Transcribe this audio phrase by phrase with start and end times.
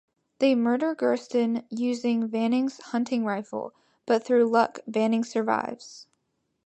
[0.39, 3.71] They murder Gurston using Vanning's hunting rifle,
[4.07, 6.07] but through luck Vanning survives.